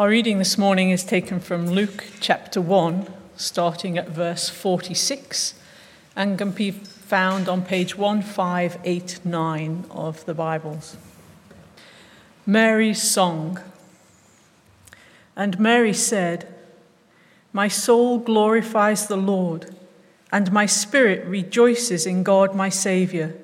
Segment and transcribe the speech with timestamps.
[0.00, 3.06] Our reading this morning is taken from Luke chapter 1,
[3.36, 5.52] starting at verse 46,
[6.16, 10.96] and can be found on page 1589 of the Bibles.
[12.46, 13.60] Mary's Song.
[15.36, 16.48] And Mary said,
[17.52, 19.76] My soul glorifies the Lord,
[20.32, 23.34] and my spirit rejoices in God my Saviour,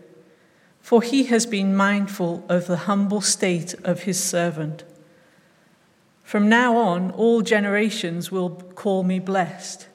[0.80, 4.84] for he has been mindful of the humble state of his servant.
[6.26, 9.86] From now on, all generations will call me blessed.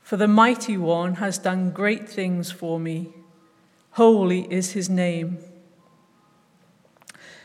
[0.00, 3.12] For the mighty one has done great things for me.
[3.94, 5.38] Holy is his name.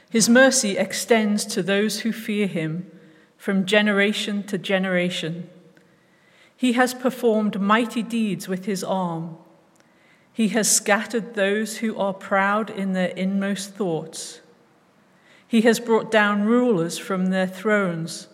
[0.08, 2.92] His mercy extends to those who fear him
[3.38, 5.50] from generation to generation.
[6.56, 9.36] He has performed mighty deeds with his arm.
[10.32, 14.42] He has scattered those who are proud in their inmost thoughts.
[15.50, 18.28] He has brought down rulers from their thrones,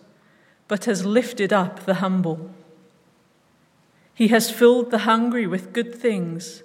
[0.68, 2.50] but has lifted up the humble.
[4.12, 6.62] He has filled the hungry with good things,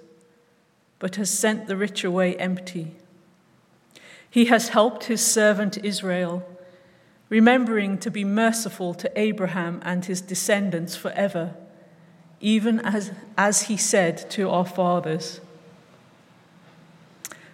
[0.98, 2.94] but has sent the rich away empty.
[4.28, 6.46] He has helped his servant Israel,
[7.30, 11.54] remembering to be merciful to Abraham and his descendants forever,
[12.40, 15.40] even as, as he said to our fathers.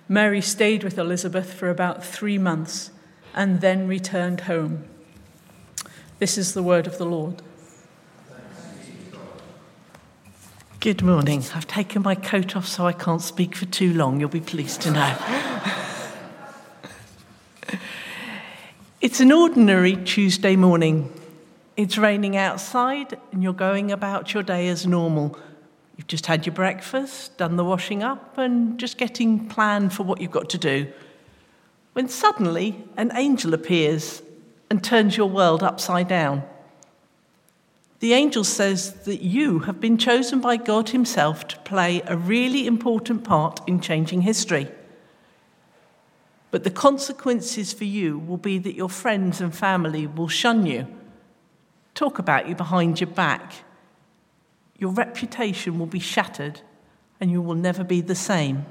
[0.08, 2.90] Mary stayed with Elizabeth for about three months
[3.34, 4.84] and then returned home.
[6.18, 7.42] This is the word of the Lord.
[10.80, 11.44] Good morning.
[11.54, 14.80] I've taken my coat off so I can't speak for too long, you'll be pleased
[14.82, 15.16] to know.
[19.02, 21.12] it's an ordinary Tuesday morning.
[21.76, 25.38] It's raining outside, and you're going about your day as normal
[25.98, 30.20] You've just had your breakfast, done the washing up, and just getting planned for what
[30.20, 30.90] you've got to do.
[31.92, 34.22] When suddenly an angel appears
[34.70, 36.44] and turns your world upside down.
[37.98, 42.68] The angel says that you have been chosen by God Himself to play a really
[42.68, 44.68] important part in changing history.
[46.52, 50.86] But the consequences for you will be that your friends and family will shun you,
[51.94, 53.64] talk about you behind your back
[54.78, 56.60] your reputation will be shattered
[57.20, 58.64] and you will never be the same.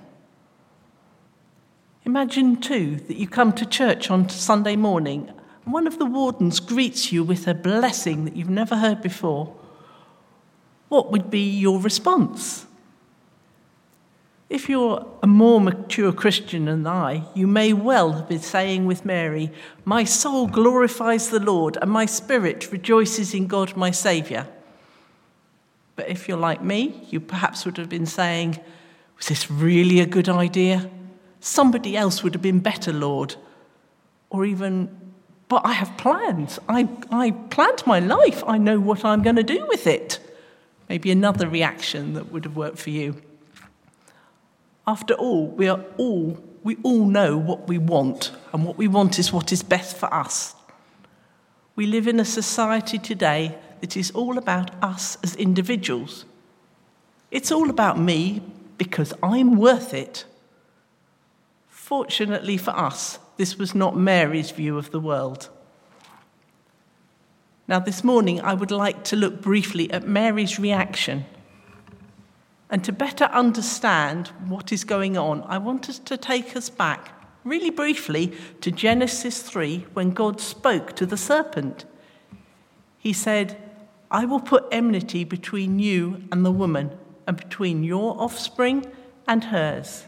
[2.06, 5.30] Imagine, too, that you come to church on Sunday morning
[5.66, 9.54] and one of the wardens greets you with a blessing that you've never heard before.
[10.88, 12.66] What would be your response?
[14.50, 19.04] If you're a more mature Christian than I, you may well have been saying with
[19.04, 19.52] Mary,
[19.84, 24.48] My soul glorifies the Lord, and my spirit rejoices in God my Saviour.
[25.98, 28.60] But if you're like me, you perhaps would have been saying,
[29.18, 30.90] Was this really a good idea?
[31.42, 33.36] Somebody else would have been better, Lord.
[34.30, 34.96] Or even,
[35.50, 36.60] But I have plans.
[36.70, 38.44] I, I planned my life.
[38.48, 40.20] I know what I'm going to do with it.
[40.88, 43.20] Maybe another reaction that would have worked for you.
[44.86, 49.20] After all, we are all we all know what we want, and what we want
[49.20, 50.54] is what is best for us.
[51.78, 56.26] We live in a society today it is all about us as individuals.
[57.32, 58.42] It's all about me
[58.78, 60.26] because I'm worth it.
[61.68, 65.50] Fortunately for us, this was not Mary's view of the world.
[67.68, 71.26] Now, this morning, I would like to look briefly at Mary's reaction.
[72.70, 77.12] And to better understand what is going on, I want us to take us back,
[77.44, 81.86] really briefly, to Genesis 3 when God spoke to the serpent.
[82.98, 83.58] He said,
[84.10, 86.92] I will put enmity between you and the woman,
[87.26, 88.86] and between your offspring
[89.28, 90.06] and hers.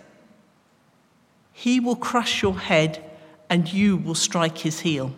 [1.51, 3.03] He will crush your head,
[3.49, 5.11] and you will strike his heel.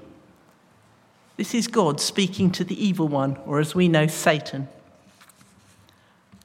[1.38, 4.68] This is God speaking to the evil one, or as we know, Satan.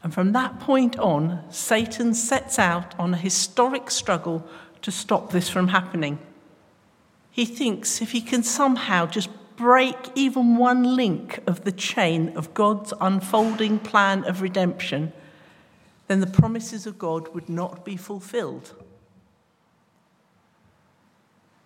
[0.02, 4.46] And from that point on, Satan sets out on a historic struggle
[4.82, 6.18] to stop this from happening.
[7.30, 12.54] He thinks if he can somehow just break even one link of the chain of
[12.54, 15.12] God's unfolding plan of redemption,
[16.08, 18.74] then the promises of God would not be fulfilled.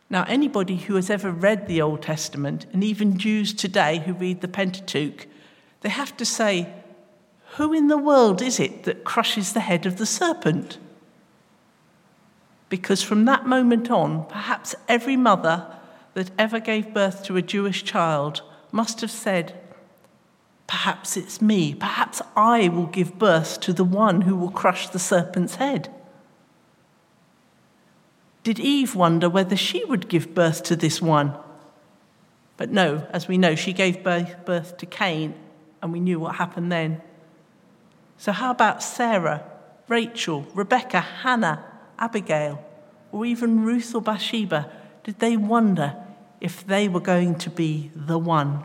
[0.09, 4.41] Now, anybody who has ever read the Old Testament, and even Jews today who read
[4.41, 5.27] the Pentateuch,
[5.83, 6.73] they have to say,
[7.57, 10.79] Who in the world is it that crushes the head of the serpent?
[12.69, 15.77] Because from that moment on, perhaps every mother
[16.15, 18.43] that ever gave birth to a Jewish child
[18.73, 19.59] must have said,
[20.67, 21.75] Perhaps it's me.
[21.75, 25.93] Perhaps I will give birth to the one who will crush the serpent's head.
[28.45, 31.35] Did Eve wonder whether she would give birth to this one?
[32.57, 35.35] But no, as we know, she gave birth to Cain,
[35.83, 37.01] and we knew what happened then.
[38.17, 39.43] So, how about Sarah,
[39.89, 41.65] Rachel, Rebecca, Hannah,
[41.99, 42.65] Abigail,
[43.11, 44.71] or even Ruth or Bathsheba?
[45.05, 45.97] Did they wonder
[46.41, 48.65] if they were going to be the one?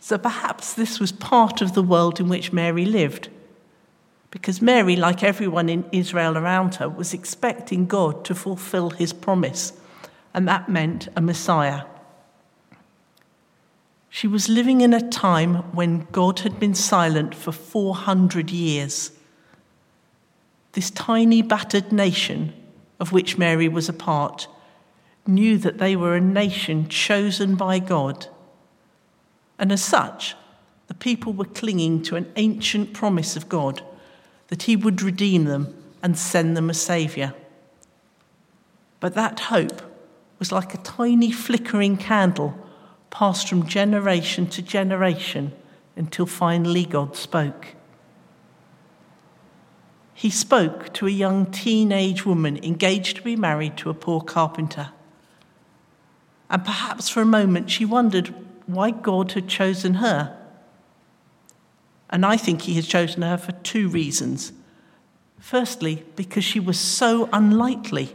[0.00, 3.28] So perhaps this was part of the world in which Mary lived.
[4.30, 9.72] Because Mary, like everyone in Israel around her, was expecting God to fulfill his promise,
[10.32, 11.82] and that meant a Messiah.
[14.08, 19.12] She was living in a time when God had been silent for 400 years.
[20.72, 22.52] This tiny, battered nation,
[23.00, 24.46] of which Mary was a part,
[25.26, 28.28] knew that they were a nation chosen by God.
[29.58, 30.36] And as such,
[30.86, 33.82] the people were clinging to an ancient promise of God
[34.48, 37.34] that He would redeem them and send them a Saviour.
[39.00, 39.82] But that hope
[40.38, 42.54] was like a tiny flickering candle
[43.10, 45.52] passed from generation to generation
[45.96, 47.74] until finally God spoke.
[50.20, 54.90] He spoke to a young teenage woman engaged to be married to a poor carpenter.
[56.50, 58.34] And perhaps for a moment she wondered
[58.66, 60.36] why God had chosen her.
[62.10, 64.52] And I think He has chosen her for two reasons.
[65.38, 68.14] Firstly, because she was so unlikely.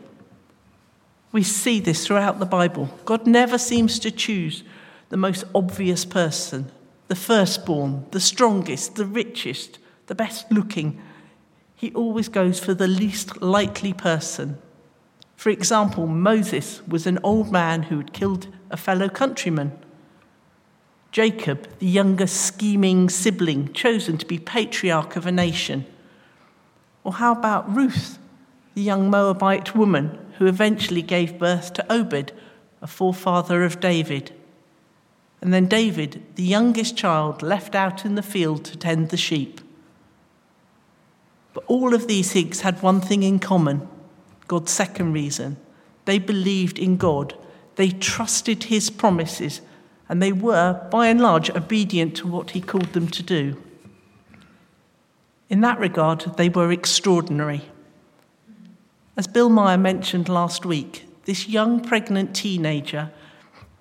[1.31, 2.91] We see this throughout the Bible.
[3.05, 4.61] God never seems to choose
[5.09, 6.71] the most obvious person,
[7.07, 11.01] the firstborn, the strongest, the richest, the best looking.
[11.85, 14.57] He always goes for the least likely person.
[15.35, 19.71] For example, Moses was an old man who had killed a fellow countryman.
[21.11, 25.85] Jacob, the younger scheming sibling, chosen to be patriarch of a nation.
[27.03, 28.17] Or how about Ruth,
[28.73, 32.31] the young Moabite woman who eventually gave birth to Obed,
[32.81, 34.31] a forefather of David?
[35.39, 39.61] And then David, the youngest child, left out in the field to tend the sheep.
[41.55, 43.87] But all of these Higgs had one thing in common
[44.47, 45.57] God's second reason.
[46.03, 47.35] They believed in God,
[47.77, 49.61] they trusted His promises,
[50.07, 53.59] and they were, by and large, obedient to what He called them to do.
[55.49, 57.63] In that regard, they were extraordinary.
[59.17, 63.11] As Bill Meyer mentioned last week, this young pregnant teenager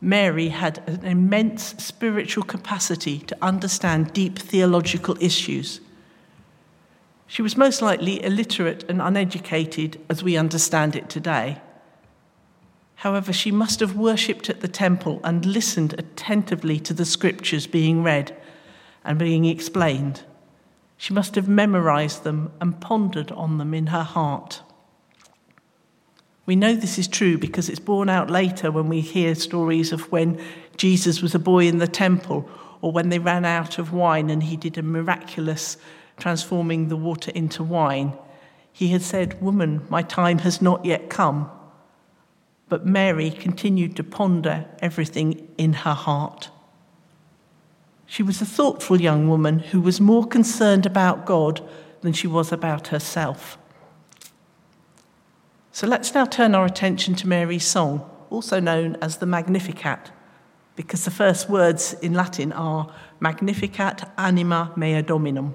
[0.00, 5.80] Mary had an immense spiritual capacity to understand deep theological issues.
[7.26, 11.60] She was most likely illiterate and uneducated as we understand it today.
[12.96, 18.02] However, she must have worshipped at the temple and listened attentively to the scriptures being
[18.02, 18.36] read
[19.04, 20.22] and being explained.
[20.96, 24.62] She must have memorized them and pondered on them in her heart.
[26.46, 30.12] We know this is true because it's borne out later when we hear stories of
[30.12, 30.40] when
[30.76, 32.48] Jesus was a boy in the temple
[32.80, 35.78] or when they ran out of wine and he did a miraculous
[36.16, 38.12] transforming the water into wine.
[38.72, 41.50] He had said, Woman, my time has not yet come.
[42.68, 46.50] But Mary continued to ponder everything in her heart.
[48.06, 51.66] She was a thoughtful young woman who was more concerned about God
[52.02, 53.58] than she was about herself.
[55.72, 60.12] So let's now turn our attention to Mary's song, also known as the Magnificat,
[60.76, 65.54] because the first words in Latin are Magnificat anima mea dominum.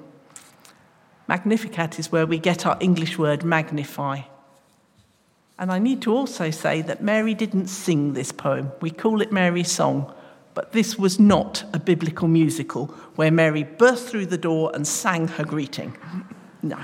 [1.29, 4.21] Magnificat is where we get our English word magnify.
[5.59, 8.71] And I need to also say that Mary didn't sing this poem.
[8.81, 10.11] We call it Mary's song,
[10.55, 15.27] but this was not a biblical musical where Mary burst through the door and sang
[15.27, 15.95] her greeting.
[16.63, 16.79] No.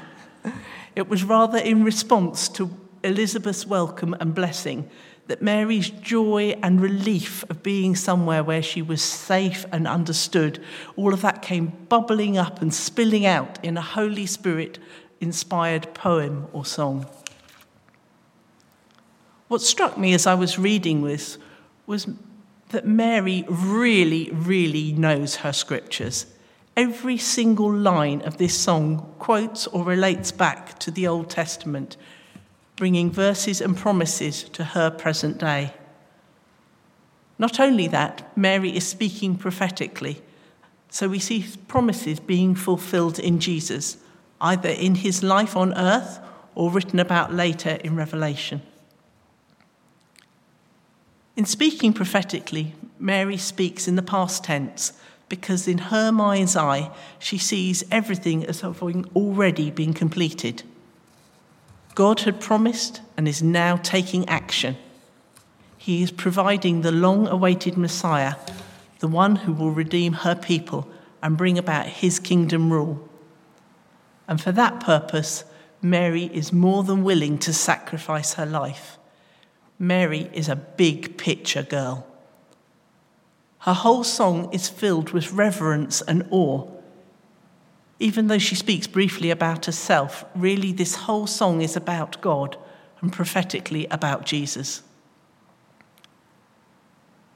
[0.95, 2.69] It was rather in response to
[3.03, 4.87] Elizabeth's welcome and blessing,
[5.27, 10.63] that Mary's joy and relief of being somewhere where she was safe and understood,
[10.95, 14.77] all of that came bubbling up and spilling out in a Holy Spirit
[15.19, 17.07] inspired poem or song.
[19.47, 21.37] What struck me as I was reading this
[21.85, 22.07] was
[22.69, 26.25] that Mary really, really knows her scriptures.
[26.75, 31.95] Every single line of this song quotes or relates back to the Old Testament
[32.75, 35.73] bringing verses and promises to her present day.
[37.37, 40.21] Not only that, Mary is speaking prophetically,
[40.89, 43.97] so we see promises being fulfilled in Jesus,
[44.39, 46.19] either in his life on earth
[46.53, 48.61] or written about later in Revelation.
[51.35, 54.93] In speaking prophetically, Mary speaks in the past tense
[55.27, 60.63] because, in her mind's eye, she sees everything as having already been completed.
[61.95, 64.77] God had promised and is now taking action.
[65.85, 68.37] he is providing the long awaited Messiah,
[69.01, 70.89] the one who will redeem her people
[71.21, 73.07] and bring about his kingdom rule.
[74.27, 75.43] And for that purpose,
[75.83, 78.97] Mary is more than willing to sacrifice her life.
[79.77, 82.07] Mary is a big picture girl.
[83.59, 86.67] Her whole song is filled with reverence and awe.
[87.99, 92.57] Even though she speaks briefly about herself, really, this whole song is about God
[93.01, 94.83] and prophetically about Jesus.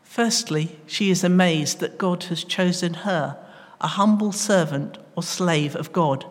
[0.04, 3.38] Firstly, she is amazed that God has chosen her,
[3.80, 6.26] a humble servant or slave of God.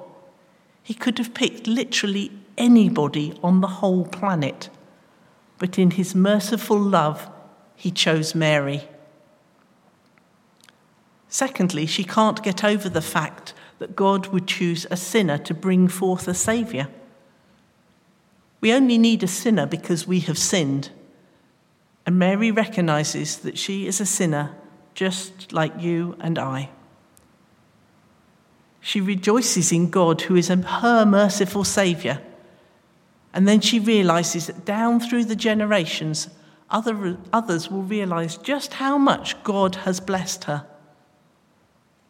[0.82, 4.68] He could have picked literally anybody on the whole planet,
[5.58, 7.30] but in his merciful love,
[7.76, 8.82] he chose Mary.
[11.28, 15.88] Secondly, she can't get over the fact that God would choose a sinner to bring
[15.88, 16.88] forth a Saviour.
[18.60, 20.90] We only need a sinner because we have sinned.
[22.04, 24.56] And Mary recognizes that she is a sinner
[24.94, 26.70] just like you and I.
[28.80, 32.20] She rejoices in God, who is her merciful Saviour.
[33.32, 36.28] And then she realizes that down through the generations,
[36.70, 40.66] other, others will realize just how much God has blessed her.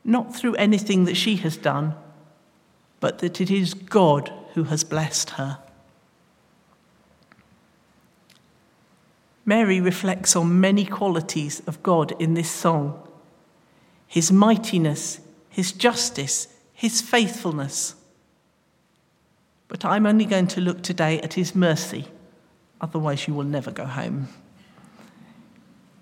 [0.04, 1.94] Not through anything that she has done,
[3.00, 5.58] but that it is God who has blessed her.
[9.44, 13.02] Mary reflects on many qualities of God in this song
[14.06, 17.94] his mightiness, his justice, his faithfulness.
[19.68, 22.06] But I'm only going to look today at his mercy,
[22.80, 24.28] otherwise, you will never go home.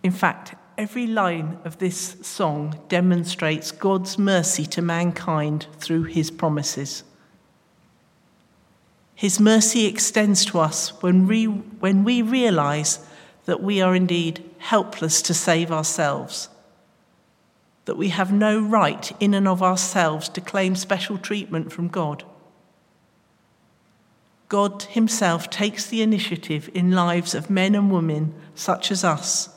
[0.05, 7.03] In fact, every line of this song demonstrates God's mercy to mankind through his promises.
[9.15, 12.99] His mercy extends to us when we, when we realize
[13.47, 16.51] that we are indeed helpless to save ourselves,
[17.87, 22.25] that we have no right in and of ourselves to claim special treatment from God.
[24.49, 29.56] God Himself takes the initiative in lives of men and women such as us.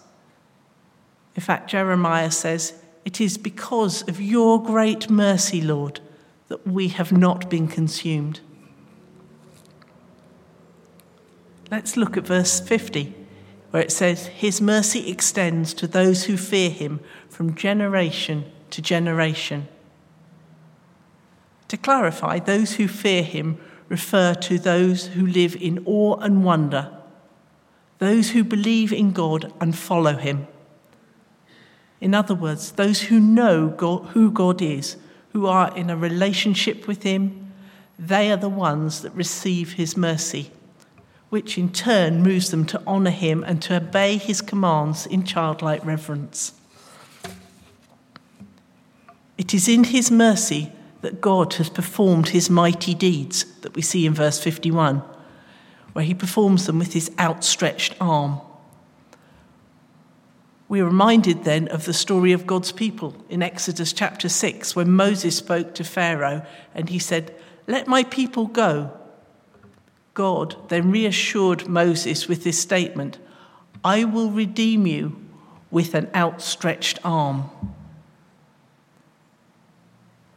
[1.36, 2.74] In fact, Jeremiah says,
[3.06, 6.00] It is because of your great mercy, Lord,
[6.48, 8.40] that we have not been consumed.
[11.72, 13.16] Let's look at verse 50
[13.72, 19.68] where it says, His mercy extends to those who fear him from generation to generation.
[21.68, 26.92] To clarify, those who fear him refer to those who live in awe and wonder,
[28.00, 30.48] those who believe in God and follow him.
[32.01, 34.98] In other words, those who know God, who God is,
[35.34, 37.51] who are in a relationship with him,
[37.98, 40.51] they are the ones that receive his mercy
[41.29, 45.86] which in turn moves them to honour him and to obey his commands in childlike
[45.86, 46.53] reverence.
[49.38, 54.06] It is in his mercy that God has performed his mighty deeds that we see
[54.06, 55.01] in verse 51,
[55.94, 58.41] where he performs them with his outstretched arm.
[60.70, 65.36] We're reminded then of the story of God's people in Exodus chapter 6, when Moses
[65.36, 67.36] spoke to Pharaoh and he said,
[67.68, 68.96] Let my people go
[70.20, 73.18] God then reassured Moses with this statement
[73.86, 75.16] I will redeem you
[75.72, 77.50] with an outstretched arm.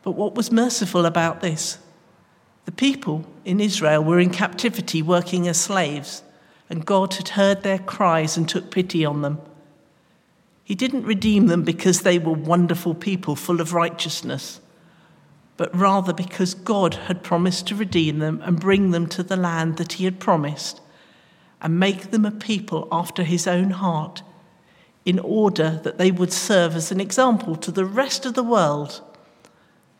[0.04, 1.78] But what was merciful about this?
[2.64, 6.22] The people in Israel were in captivity working as slaves,
[6.70, 9.40] and God had heard their cries and took pity on them.
[10.64, 14.60] He didn't redeem them because they were wonderful people full of righteousness
[15.56, 19.76] but rather because God had promised to redeem them and bring them to the land
[19.76, 20.80] that He had promised
[21.60, 24.24] and make them a people after His own heart,
[25.04, 29.02] in order that they would serve as an example to the rest of the world.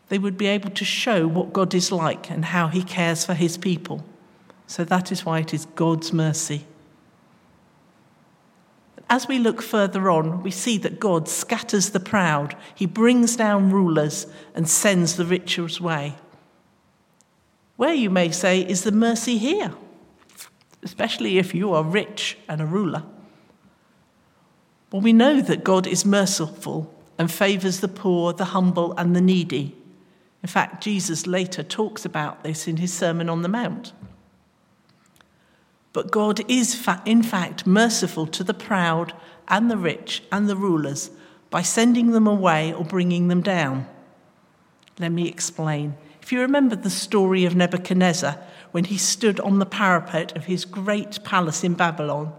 [0.09, 3.33] They would be able to show what God is like and how He cares for
[3.33, 4.03] His people.
[4.67, 6.65] So that is why it is God's mercy.
[9.09, 13.71] As we look further on, we see that God scatters the proud, He brings down
[13.71, 16.15] rulers and sends the rich's away.
[17.75, 19.73] Where, you may say, is the mercy here?
[20.83, 23.03] Especially if you are rich and a ruler.
[24.91, 29.21] Well, we know that God is merciful and favours the poor, the humble, and the
[29.21, 29.75] needy.
[30.43, 33.93] In fact, Jesus later talks about this in his Sermon on the Mount.
[35.93, 39.13] But God is, in fact, merciful to the proud
[39.47, 41.11] and the rich and the rulers
[41.49, 43.87] by sending them away or bringing them down.
[44.99, 45.95] Let me explain.
[46.21, 48.39] If you remember the story of Nebuchadnezzar
[48.71, 52.33] when he stood on the parapet of his great palace in Babylon,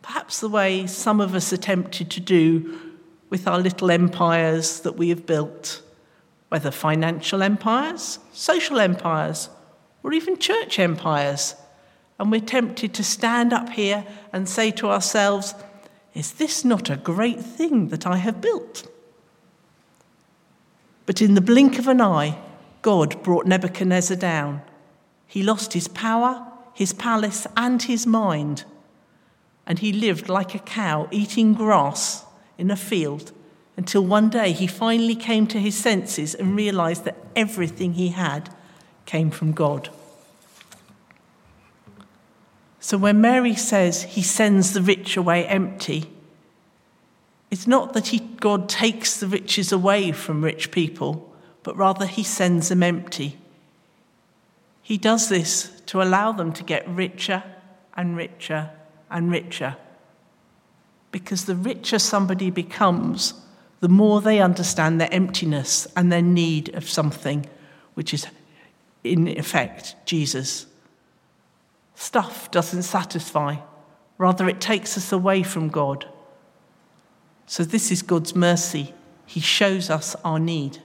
[0.00, 2.78] perhaps the way some of us attempted to do
[3.28, 5.82] with our little empires that we have built,
[6.48, 9.50] whether financial empires, social empires,
[10.02, 11.54] or even church empires.
[12.20, 15.54] And we're tempted to stand up here and say to ourselves,
[16.12, 18.86] Is this not a great thing that I have built?
[21.06, 22.36] But in the blink of an eye,
[22.82, 24.60] God brought Nebuchadnezzar down.
[25.26, 28.64] He lost his power, his palace, and his mind.
[29.66, 32.26] And he lived like a cow eating grass
[32.58, 33.32] in a field
[33.78, 38.54] until one day he finally came to his senses and realized that everything he had
[39.06, 39.88] came from God.
[42.80, 46.10] So when Mary says he sends the rich away empty,
[47.50, 51.30] it's not that he, God takes the riches away from rich people,
[51.62, 53.36] but rather he sends them empty.
[54.82, 57.42] He does this to allow them to get richer
[57.94, 58.70] and richer
[59.10, 59.76] and richer.
[61.12, 63.34] Because the richer somebody becomes,
[63.80, 67.46] the more they understand their emptiness and their need of something,
[67.94, 68.26] which is,
[69.04, 70.66] in effect, Jesus.
[72.00, 73.56] Stuff doesn't satisfy,
[74.16, 76.08] rather, it takes us away from God.
[77.46, 78.94] So, this is God's mercy.
[79.26, 80.78] He shows us our need.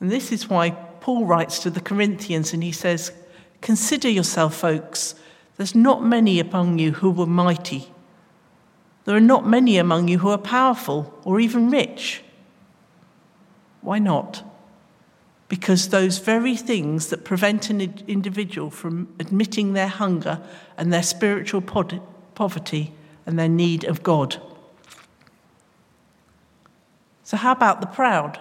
[0.00, 0.70] And this is why
[1.00, 3.12] Paul writes to the Corinthians and he says,
[3.60, 5.14] Consider yourself, folks.
[5.56, 7.92] There's not many among you who were mighty
[9.04, 12.22] there are not many among you who are powerful or even rich.
[13.80, 14.44] Why not?
[15.52, 20.40] Because those very things that prevent an individual from admitting their hunger
[20.78, 22.90] and their spiritual poverty
[23.26, 24.40] and their need of God.
[27.22, 28.40] So, how about the proud?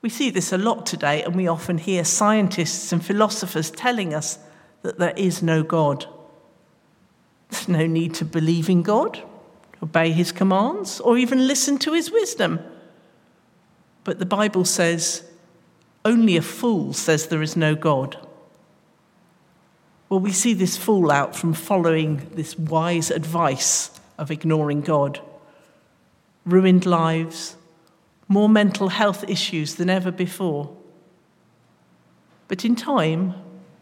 [0.00, 4.38] We see this a lot today, and we often hear scientists and philosophers telling us
[4.82, 6.06] that there is no God.
[7.50, 9.20] There's no need to believe in God,
[9.82, 12.60] obey his commands, or even listen to his wisdom.
[14.04, 15.24] But the Bible says
[16.04, 18.18] only a fool says there is no God.
[20.08, 25.20] Well, we see this fallout from following this wise advice of ignoring God.
[26.44, 27.56] Ruined lives,
[28.28, 30.76] more mental health issues than ever before.
[32.48, 33.34] But in time,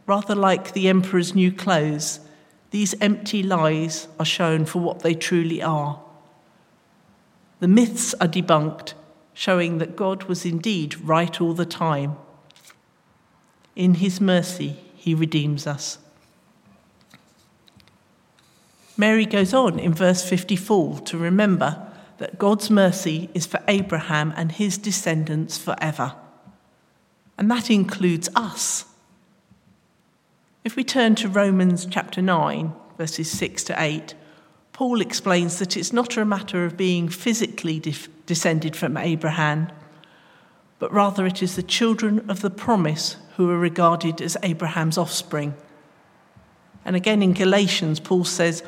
[0.07, 2.21] rather like the emperor's new clothes,
[2.71, 6.01] these empty lies are shown for what they truly are.
[7.59, 8.95] The myths are debunked,
[9.35, 12.17] showing that God was indeed right all the time.
[13.75, 15.99] In his mercy, he redeems us.
[18.97, 24.53] Mary goes on in verse 54 to remember that God's mercy is for Abraham and
[24.53, 26.15] his descendants forever.
[27.37, 28.85] And that includes us.
[30.63, 34.15] If we turn to Romans chapter 9, verses 6 to 8,
[34.73, 37.95] Paul explains that it's not a matter of being physically de-
[38.27, 39.71] descended from Abraham,
[40.79, 45.55] but rather it is the children of the promise who are regarded as Abraham's offspring.
[46.85, 48.63] And again in Galatians, Paul says,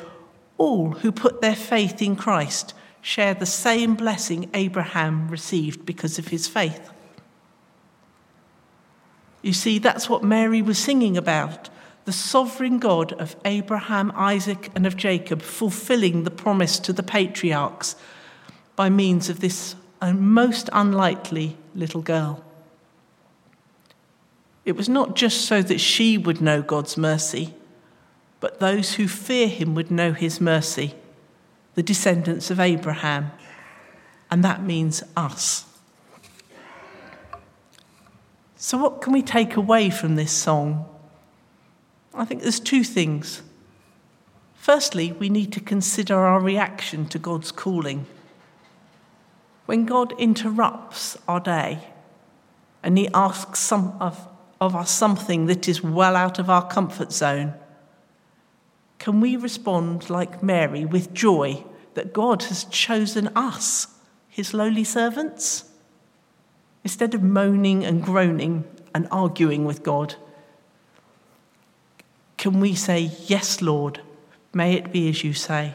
[0.57, 6.29] All who put their faith in Christ share the same blessing Abraham received because of
[6.29, 6.91] his faith.
[9.41, 11.69] You see, that's what Mary was singing about
[12.05, 17.95] the sovereign God of Abraham, Isaac, and of Jacob, fulfilling the promise to the patriarchs
[18.75, 22.43] by means of this uh, most unlikely little girl.
[24.65, 27.53] It was not just so that she would know God's mercy,
[28.39, 30.93] but those who fear him would know his mercy,
[31.73, 33.31] the descendants of Abraham.
[34.29, 35.65] And that means us.
[38.57, 40.85] So, what can we take away from this song?
[42.15, 43.41] I think there's two things.
[44.55, 48.07] Firstly, we need to consider our reaction to God's calling.
[49.65, 51.79] When God interrupts our day
[52.81, 54.27] and He asks some of,
[54.61, 57.53] of us something that is well out of our comfort zone,
[58.97, 63.87] can we respond like Mary with joy that God has chosen us,
[64.29, 65.65] His lowly servants?
[66.83, 70.15] Instead of moaning and groaning and arguing with God,
[72.45, 74.01] can we say, Yes, Lord,
[74.53, 75.73] may it be as you say?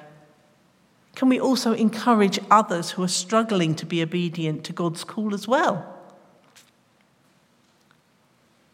[1.16, 5.48] Can we also encourage others who are struggling to be obedient to God's call as
[5.48, 5.84] well?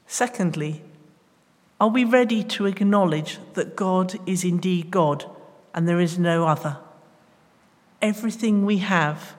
[0.07, 0.83] Secondly,
[1.81, 5.25] are we ready to acknowledge that God is indeed God
[5.73, 6.77] and there is no other?
[8.03, 9.37] Everything we have,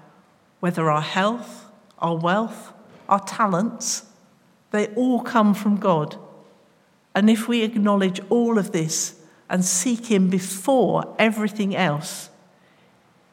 [0.62, 2.74] whether our health, our wealth,
[3.08, 4.08] our talents,
[4.72, 6.17] they all come from God
[7.17, 9.15] and if we acknowledge all of this
[9.49, 12.30] and seek Him before everything else,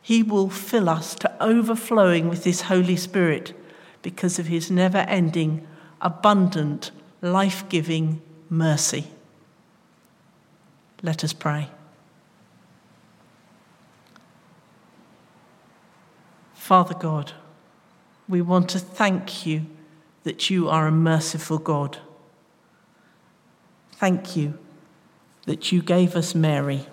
[0.00, 3.52] He will fill us to overflowing with His Holy Spirit
[4.00, 5.68] because of His never ending,
[6.00, 9.04] abundant, life giving mercy.
[11.02, 11.68] Let us pray.
[16.54, 17.32] Father God,
[18.30, 19.66] we want to thank you
[20.22, 21.98] that you are a merciful God.
[23.96, 24.59] Thank you
[25.46, 26.87] that you gave us Mary.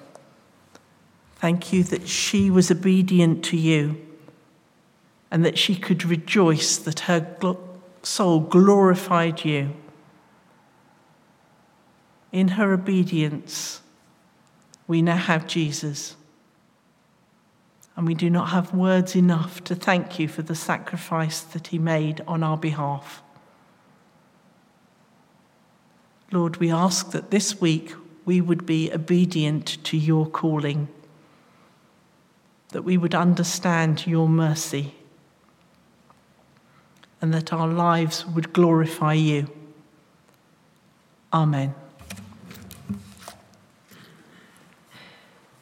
[1.36, 4.00] Thank you that she was obedient to you
[5.32, 7.36] and that she could rejoice that her
[8.04, 9.72] soul glorified you.
[12.32, 13.82] In her obedience,
[14.88, 16.16] we now have Jesus.
[17.96, 21.80] And we do not have words enough to thank you for the sacrifice that he
[21.80, 23.22] made on our behalf.
[26.32, 30.88] Lord, we ask that this week we would be obedient to your calling,
[32.70, 34.96] that we would understand your mercy,
[37.22, 39.50] and that our lives would glorify you.
[41.34, 41.76] Amen.